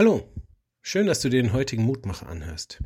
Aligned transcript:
Hallo, 0.00 0.26
schön, 0.80 1.06
dass 1.06 1.20
du 1.20 1.28
den 1.28 1.52
heutigen 1.52 1.82
Mutmacher 1.82 2.26
anhörst. 2.26 2.82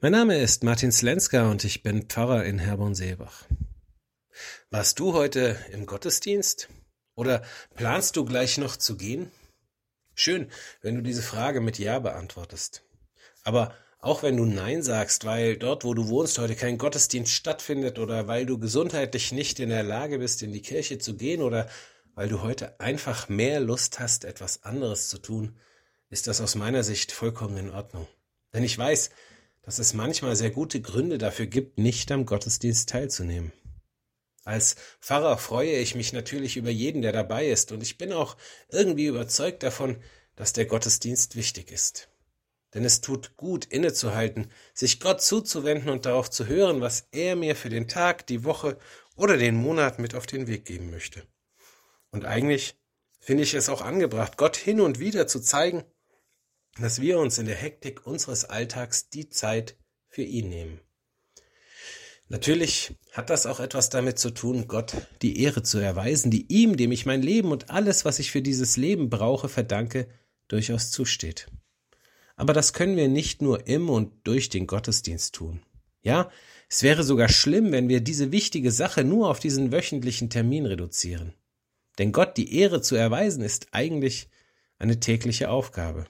Mein 0.00 0.10
Name 0.10 0.38
ist 0.38 0.64
Martin 0.64 0.90
Slenska 0.90 1.48
und 1.48 1.62
ich 1.62 1.84
bin 1.84 2.08
Pfarrer 2.08 2.44
in 2.44 2.58
Herborn-Seebach. 2.58 3.44
Warst 4.68 4.98
du 4.98 5.12
heute 5.12 5.56
im 5.70 5.86
Gottesdienst? 5.86 6.68
Oder 7.14 7.44
planst 7.76 8.16
du 8.16 8.24
gleich 8.24 8.58
noch 8.58 8.76
zu 8.76 8.96
gehen? 8.96 9.30
Schön, 10.16 10.50
wenn 10.80 10.96
du 10.96 11.02
diese 11.02 11.22
Frage 11.22 11.60
mit 11.60 11.78
Ja 11.78 12.00
beantwortest. 12.00 12.82
Aber 13.44 13.72
auch 14.00 14.24
wenn 14.24 14.36
du 14.36 14.44
Nein 14.44 14.82
sagst, 14.82 15.24
weil 15.24 15.56
dort, 15.56 15.84
wo 15.84 15.94
du 15.94 16.08
wohnst, 16.08 16.40
heute 16.40 16.56
kein 16.56 16.76
Gottesdienst 16.76 17.30
stattfindet 17.30 18.00
oder 18.00 18.26
weil 18.26 18.46
du 18.46 18.58
gesundheitlich 18.58 19.30
nicht 19.30 19.60
in 19.60 19.68
der 19.68 19.84
Lage 19.84 20.18
bist, 20.18 20.42
in 20.42 20.50
die 20.50 20.62
Kirche 20.62 20.98
zu 20.98 21.16
gehen 21.16 21.40
oder 21.40 21.68
weil 22.16 22.28
du 22.28 22.42
heute 22.42 22.80
einfach 22.80 23.28
mehr 23.28 23.60
Lust 23.60 24.00
hast, 24.00 24.24
etwas 24.24 24.64
anderes 24.64 25.08
zu 25.08 25.18
tun, 25.18 25.56
ist 26.12 26.26
das 26.26 26.42
aus 26.42 26.56
meiner 26.56 26.84
Sicht 26.84 27.10
vollkommen 27.10 27.56
in 27.56 27.70
Ordnung. 27.70 28.06
Denn 28.52 28.62
ich 28.62 28.76
weiß, 28.76 29.10
dass 29.62 29.78
es 29.78 29.94
manchmal 29.94 30.36
sehr 30.36 30.50
gute 30.50 30.82
Gründe 30.82 31.16
dafür 31.16 31.46
gibt, 31.46 31.78
nicht 31.78 32.12
am 32.12 32.26
Gottesdienst 32.26 32.90
teilzunehmen. 32.90 33.50
Als 34.44 34.76
Pfarrer 35.00 35.38
freue 35.38 35.78
ich 35.78 35.94
mich 35.94 36.12
natürlich 36.12 36.58
über 36.58 36.68
jeden, 36.68 37.00
der 37.00 37.12
dabei 37.12 37.48
ist, 37.48 37.72
und 37.72 37.82
ich 37.82 37.96
bin 37.96 38.12
auch 38.12 38.36
irgendwie 38.68 39.06
überzeugt 39.06 39.62
davon, 39.62 40.02
dass 40.36 40.52
der 40.52 40.66
Gottesdienst 40.66 41.34
wichtig 41.34 41.72
ist. 41.72 42.10
Denn 42.74 42.84
es 42.84 43.00
tut 43.00 43.38
gut, 43.38 43.64
innezuhalten, 43.64 44.50
sich 44.74 45.00
Gott 45.00 45.22
zuzuwenden 45.22 45.88
und 45.88 46.04
darauf 46.04 46.28
zu 46.28 46.46
hören, 46.46 46.82
was 46.82 47.08
er 47.12 47.36
mir 47.36 47.56
für 47.56 47.70
den 47.70 47.88
Tag, 47.88 48.26
die 48.26 48.44
Woche 48.44 48.76
oder 49.16 49.38
den 49.38 49.54
Monat 49.54 49.98
mit 49.98 50.14
auf 50.14 50.26
den 50.26 50.46
Weg 50.46 50.66
geben 50.66 50.90
möchte. 50.90 51.26
Und 52.10 52.26
eigentlich 52.26 52.76
finde 53.18 53.44
ich 53.44 53.54
es 53.54 53.70
auch 53.70 53.80
angebracht, 53.80 54.36
Gott 54.36 54.56
hin 54.56 54.80
und 54.80 54.98
wieder 54.98 55.26
zu 55.26 55.40
zeigen, 55.40 55.84
dass 56.78 57.00
wir 57.00 57.18
uns 57.18 57.38
in 57.38 57.46
der 57.46 57.56
Hektik 57.56 58.06
unseres 58.06 58.44
Alltags 58.44 59.08
die 59.08 59.28
Zeit 59.28 59.76
für 60.08 60.22
ihn 60.22 60.48
nehmen. 60.48 60.80
Natürlich 62.28 62.94
hat 63.10 63.28
das 63.28 63.44
auch 63.44 63.60
etwas 63.60 63.90
damit 63.90 64.18
zu 64.18 64.30
tun, 64.30 64.66
Gott 64.66 64.96
die 65.20 65.42
Ehre 65.42 65.62
zu 65.62 65.78
erweisen, 65.78 66.30
die 66.30 66.46
ihm, 66.48 66.78
dem 66.78 66.90
ich 66.90 67.04
mein 67.04 67.20
Leben 67.20 67.52
und 67.52 67.68
alles, 67.68 68.06
was 68.06 68.18
ich 68.18 68.30
für 68.30 68.40
dieses 68.40 68.78
Leben 68.78 69.10
brauche, 69.10 69.50
verdanke, 69.50 70.08
durchaus 70.48 70.90
zusteht. 70.90 71.48
Aber 72.36 72.54
das 72.54 72.72
können 72.72 72.96
wir 72.96 73.08
nicht 73.08 73.42
nur 73.42 73.66
im 73.66 73.90
und 73.90 74.26
durch 74.26 74.48
den 74.48 74.66
Gottesdienst 74.66 75.34
tun. 75.34 75.62
Ja, 76.00 76.30
es 76.70 76.82
wäre 76.82 77.04
sogar 77.04 77.28
schlimm, 77.28 77.70
wenn 77.70 77.90
wir 77.90 78.00
diese 78.00 78.32
wichtige 78.32 78.70
Sache 78.70 79.04
nur 79.04 79.28
auf 79.28 79.38
diesen 79.38 79.70
wöchentlichen 79.70 80.30
Termin 80.30 80.64
reduzieren. 80.64 81.34
Denn 81.98 82.12
Gott 82.12 82.38
die 82.38 82.56
Ehre 82.56 82.80
zu 82.80 82.96
erweisen 82.96 83.44
ist 83.44 83.68
eigentlich 83.72 84.30
eine 84.78 84.98
tägliche 84.98 85.50
Aufgabe. 85.50 86.06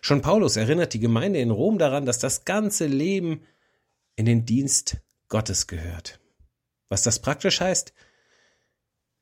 Schon 0.00 0.22
Paulus 0.22 0.56
erinnert 0.56 0.94
die 0.94 1.00
Gemeinde 1.00 1.40
in 1.40 1.50
Rom 1.50 1.78
daran, 1.78 2.06
dass 2.06 2.18
das 2.18 2.44
ganze 2.44 2.86
Leben 2.86 3.46
in 4.16 4.26
den 4.26 4.44
Dienst 4.44 4.98
Gottes 5.28 5.66
gehört. 5.66 6.20
Was 6.88 7.02
das 7.02 7.20
praktisch 7.20 7.60
heißt, 7.60 7.92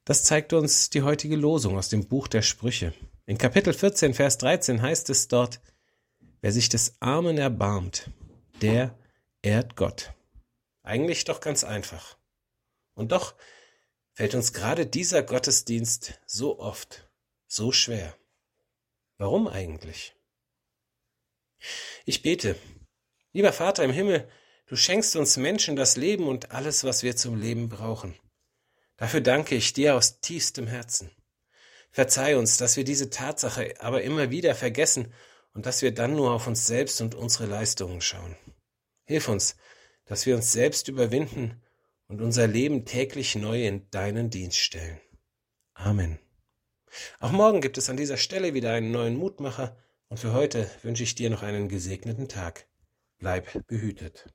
das 0.05 0.23
zeigt 0.23 0.53
uns 0.53 0.91
die 0.91 1.03
heutige 1.03 1.37
Losung 1.37 1.79
aus 1.79 1.89
dem 1.89 2.07
Buch 2.07 2.29
der 2.29 2.43
Sprüche. 2.43 2.93
In 3.27 3.39
Kapitel 3.39 3.73
14, 3.73 4.13
Vers 4.13 4.37
13 4.39 4.83
heißt 4.83 5.09
es 5.09 5.29
dort, 5.29 5.61
wer 6.43 6.53
sich 6.53 6.69
des 6.69 6.97
Armen 7.01 7.39
erbarmt, 7.39 8.11
der 8.61 8.99
ehrt 9.41 9.77
Gott. 9.77 10.13
Eigentlich 10.83 11.25
doch 11.25 11.41
ganz 11.41 11.65
einfach. 11.65 12.19
Und 12.95 13.13
doch 13.13 13.35
fällt 14.13 14.35
uns 14.35 14.53
gerade 14.53 14.87
dieser 14.87 15.23
Gottesdienst 15.23 16.21
so 16.27 16.59
oft 16.59 17.09
so 17.47 17.73
schwer. 17.73 18.15
Warum 19.17 19.49
eigentlich? 19.49 20.15
Ich 22.05 22.23
bete. 22.23 22.57
Lieber 23.33 23.53
Vater 23.53 23.85
im 23.85 23.93
Himmel, 23.93 24.29
du 24.67 24.77
schenkst 24.77 25.17
uns 25.17 25.37
Menschen 25.37 25.77
das 25.77 25.97
Leben 25.97 26.29
und 26.29 26.53
alles, 26.53 26.85
was 26.85 27.03
wir 27.03 27.17
zum 27.17 27.41
Leben 27.41 27.69
brauchen. 27.69 28.15
Dafür 28.97 29.21
danke 29.21 29.55
ich 29.55 29.73
dir 29.73 29.97
aus 29.97 30.21
tiefstem 30.21 30.67
Herzen. 30.67 31.11
Verzeih 31.91 32.37
uns, 32.37 32.57
dass 32.57 32.77
wir 32.77 32.85
diese 32.85 33.11
Tatsache 33.11 33.75
aber 33.81 34.03
immer 34.03 34.31
wieder 34.31 34.55
vergessen 34.55 35.13
und 35.53 35.67
dass 35.67 35.83
wir 35.83 35.95
dann 35.95 36.17
nur 36.17 36.33
auf 36.33 36.47
uns 36.47 36.67
selbst 36.67 37.01
und 37.01 37.15
unsere 37.15 37.47
Leistungen 37.47 38.01
schauen. 38.01 38.37
Hilf 39.05 39.29
uns, 39.29 39.57
dass 40.05 40.27
wir 40.27 40.37
uns 40.37 40.53
selbst 40.53 40.89
überwinden 40.89 41.63
und 42.09 42.21
unser 42.21 42.47
Leben 42.47 42.85
täglich 42.85 43.35
neu 43.37 43.67
in 43.67 43.89
deinen 43.91 44.31
Dienst 44.31 44.59
stellen. 44.59 45.01
Amen. 45.75 46.19
Auch 47.19 47.33
morgen 47.33 47.61
gibt 47.61 47.79
es 47.79 47.89
an 47.89 47.97
dieser 47.97 48.17
Stelle 48.17 48.55
wieder 48.55 48.73
einen 48.73 48.93
neuen 48.93 49.17
Mutmacher, 49.17 49.77
und 50.09 50.19
für 50.19 50.33
heute 50.33 50.71
wünsche 50.83 51.03
ich 51.03 51.15
dir 51.15 51.31
noch 51.31 51.43
einen 51.43 51.69
gesegneten 51.69 52.29
Tag. 52.29 52.67
Bleib 53.19 53.67
behütet. 53.67 54.27